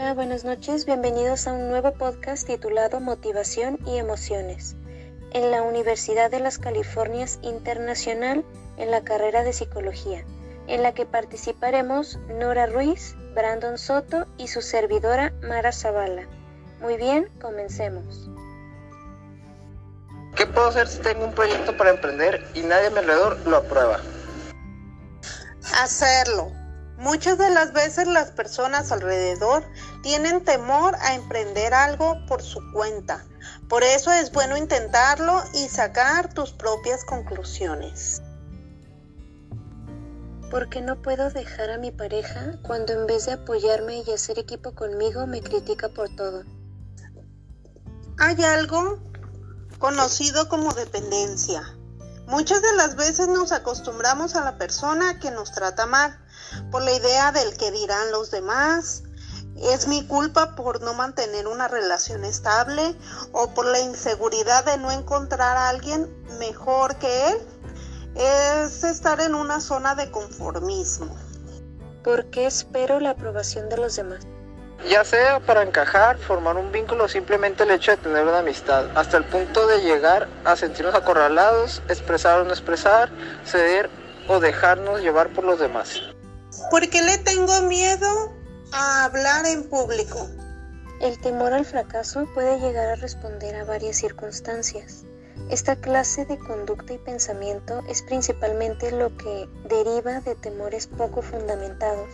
Hola, 0.00 0.14
buenas 0.14 0.44
noches, 0.44 0.86
bienvenidos 0.86 1.48
a 1.48 1.52
un 1.52 1.66
nuevo 1.70 1.92
podcast 1.92 2.46
titulado 2.46 3.00
Motivación 3.00 3.80
y 3.84 3.96
Emociones 3.98 4.76
en 5.32 5.50
la 5.50 5.62
Universidad 5.62 6.30
de 6.30 6.38
las 6.38 6.58
Californias 6.58 7.40
Internacional 7.42 8.44
en 8.76 8.92
la 8.92 9.02
carrera 9.02 9.42
de 9.42 9.52
Psicología, 9.52 10.24
en 10.68 10.84
la 10.84 10.94
que 10.94 11.04
participaremos 11.04 12.16
Nora 12.28 12.66
Ruiz, 12.66 13.16
Brandon 13.34 13.76
Soto 13.76 14.26
y 14.36 14.46
su 14.46 14.62
servidora 14.62 15.32
Mara 15.42 15.72
Zavala. 15.72 16.28
Muy 16.80 16.96
bien, 16.96 17.28
comencemos. 17.40 18.30
¿Qué 20.36 20.46
puedo 20.46 20.68
hacer 20.68 20.86
si 20.86 21.00
tengo 21.00 21.24
un 21.24 21.34
proyecto 21.34 21.76
para 21.76 21.90
emprender 21.90 22.46
y 22.54 22.60
nadie 22.60 22.86
a 22.86 22.90
mi 22.90 22.98
alrededor 22.98 23.36
lo 23.48 23.56
aprueba? 23.56 23.98
Hacerlo. 25.82 26.52
Muchas 26.98 27.38
de 27.38 27.48
las 27.50 27.72
veces 27.72 28.08
las 28.08 28.32
personas 28.32 28.90
alrededor 28.90 29.62
tienen 30.02 30.44
temor 30.44 30.96
a 30.96 31.14
emprender 31.14 31.72
algo 31.72 32.16
por 32.26 32.42
su 32.42 32.60
cuenta. 32.72 33.24
Por 33.68 33.84
eso 33.84 34.10
es 34.10 34.32
bueno 34.32 34.56
intentarlo 34.56 35.40
y 35.54 35.68
sacar 35.68 36.34
tus 36.34 36.50
propias 36.50 37.04
conclusiones. 37.04 38.20
¿Por 40.50 40.68
qué 40.70 40.80
no 40.80 41.00
puedo 41.00 41.30
dejar 41.30 41.70
a 41.70 41.78
mi 41.78 41.92
pareja 41.92 42.58
cuando 42.62 42.94
en 42.94 43.06
vez 43.06 43.26
de 43.26 43.34
apoyarme 43.34 44.02
y 44.04 44.10
hacer 44.10 44.40
equipo 44.40 44.74
conmigo 44.74 45.24
me 45.28 45.40
critica 45.40 45.90
por 45.90 46.08
todo? 46.16 46.42
Hay 48.18 48.42
algo 48.42 48.98
conocido 49.78 50.48
como 50.48 50.72
dependencia. 50.72 51.62
Muchas 52.26 52.60
de 52.60 52.74
las 52.74 52.96
veces 52.96 53.28
nos 53.28 53.52
acostumbramos 53.52 54.34
a 54.34 54.44
la 54.44 54.58
persona 54.58 55.20
que 55.20 55.30
nos 55.30 55.52
trata 55.52 55.86
mal 55.86 56.18
por 56.70 56.82
la 56.82 56.92
idea 56.92 57.32
del 57.32 57.56
que 57.56 57.70
dirán 57.70 58.12
los 58.12 58.30
demás. 58.30 59.02
Es 59.56 59.88
mi 59.88 60.06
culpa 60.06 60.54
por 60.54 60.82
no 60.82 60.94
mantener 60.94 61.48
una 61.48 61.66
relación 61.66 62.24
estable 62.24 62.94
o 63.32 63.52
por 63.54 63.66
la 63.66 63.80
inseguridad 63.80 64.64
de 64.64 64.78
no 64.78 64.90
encontrar 64.90 65.56
a 65.56 65.68
alguien 65.68 66.08
mejor 66.38 66.96
que 66.96 67.30
él. 67.30 67.38
Es 68.14 68.84
estar 68.84 69.20
en 69.20 69.34
una 69.34 69.60
zona 69.60 69.94
de 69.94 70.10
conformismo. 70.10 71.16
¿Por 72.04 72.30
qué 72.30 72.46
espero 72.46 73.00
la 73.00 73.10
aprobación 73.10 73.68
de 73.68 73.76
los 73.76 73.96
demás? 73.96 74.26
Ya 74.88 75.04
sea 75.04 75.40
para 75.40 75.62
encajar, 75.62 76.18
formar 76.18 76.56
un 76.56 76.70
vínculo 76.70 77.04
o 77.04 77.08
simplemente 77.08 77.64
el 77.64 77.72
hecho 77.72 77.90
de 77.90 77.96
tener 77.96 78.22
una 78.22 78.38
amistad, 78.38 78.86
hasta 78.96 79.16
el 79.16 79.24
punto 79.24 79.66
de 79.66 79.80
llegar 79.80 80.28
a 80.44 80.54
sentirnos 80.54 80.94
acorralados, 80.94 81.82
expresar 81.88 82.40
o 82.40 82.44
no 82.44 82.52
expresar, 82.52 83.10
ceder 83.44 83.90
o 84.28 84.38
dejarnos 84.38 85.00
llevar 85.00 85.30
por 85.30 85.44
los 85.44 85.58
demás. 85.58 86.00
¿Por 86.70 86.86
qué 86.90 87.00
le 87.00 87.16
tengo 87.16 87.62
miedo 87.62 88.34
a 88.72 89.04
hablar 89.04 89.46
en 89.46 89.70
público? 89.70 90.28
El 91.00 91.18
temor 91.18 91.54
al 91.54 91.64
fracaso 91.64 92.28
puede 92.34 92.60
llegar 92.60 92.88
a 92.88 92.94
responder 92.96 93.56
a 93.56 93.64
varias 93.64 93.96
circunstancias. 93.96 95.04
Esta 95.48 95.76
clase 95.76 96.26
de 96.26 96.38
conducta 96.38 96.92
y 96.92 96.98
pensamiento 96.98 97.82
es 97.88 98.02
principalmente 98.02 98.92
lo 98.92 99.16
que 99.16 99.48
deriva 99.64 100.20
de 100.20 100.34
temores 100.34 100.88
poco 100.88 101.22
fundamentados. 101.22 102.10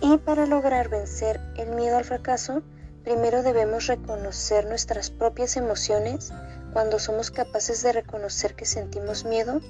Y 0.00 0.18
para 0.18 0.46
lograr 0.46 0.88
vencer 0.88 1.40
el 1.56 1.70
miedo 1.70 1.96
al 1.96 2.04
fracaso, 2.04 2.62
primero 3.02 3.42
debemos 3.42 3.88
reconocer 3.88 4.66
nuestras 4.66 5.10
propias 5.10 5.56
emociones. 5.56 6.32
Cuando 6.72 7.00
somos 7.00 7.32
capaces 7.32 7.82
de 7.82 7.92
reconocer 7.92 8.54
que 8.54 8.66
sentimos 8.66 9.24
miedo, 9.24 9.60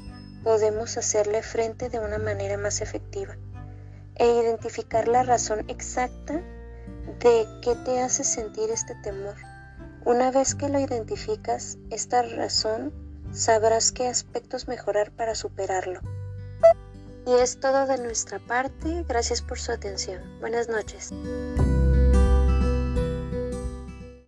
podemos 0.42 0.98
hacerle 0.98 1.42
frente 1.42 1.88
de 1.88 2.00
una 2.00 2.18
manera 2.18 2.58
más 2.58 2.82
efectiva 2.82 3.38
e 4.16 4.26
identificar 4.26 5.08
la 5.08 5.22
razón 5.22 5.64
exacta 5.68 6.42
de 7.20 7.46
qué 7.62 7.74
te 7.84 8.00
hace 8.00 8.24
sentir 8.24 8.70
este 8.70 8.94
temor. 8.96 9.34
Una 10.04 10.30
vez 10.30 10.54
que 10.54 10.68
lo 10.68 10.78
identificas, 10.78 11.78
esta 11.90 12.22
razón, 12.22 12.92
sabrás 13.32 13.92
qué 13.92 14.06
aspectos 14.06 14.68
mejorar 14.68 15.10
para 15.12 15.34
superarlo. 15.34 16.00
Y 17.26 17.32
es 17.40 17.58
todo 17.58 17.86
de 17.86 17.98
nuestra 17.98 18.38
parte. 18.38 19.04
Gracias 19.08 19.40
por 19.40 19.58
su 19.58 19.72
atención. 19.72 20.20
Buenas 20.40 20.68
noches. 20.68 21.10